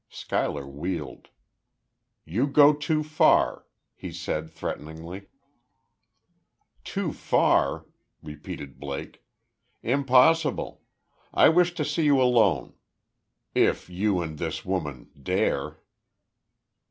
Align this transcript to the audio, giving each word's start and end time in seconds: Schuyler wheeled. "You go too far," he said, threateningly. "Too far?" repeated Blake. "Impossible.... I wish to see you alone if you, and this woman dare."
Schuyler 0.09 0.65
wheeled. 0.65 1.27
"You 2.25 2.47
go 2.47 2.73
too 2.73 3.03
far," 3.03 3.67
he 3.93 4.11
said, 4.11 4.49
threateningly. 4.49 5.27
"Too 6.83 7.13
far?" 7.13 7.85
repeated 8.23 8.79
Blake. 8.79 9.23
"Impossible.... 9.83 10.81
I 11.35 11.49
wish 11.49 11.75
to 11.75 11.85
see 11.85 12.05
you 12.05 12.19
alone 12.19 12.73
if 13.53 13.91
you, 13.91 14.23
and 14.23 14.39
this 14.39 14.65
woman 14.65 15.11
dare." 15.21 15.83